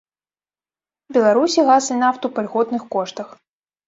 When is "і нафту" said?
1.97-2.31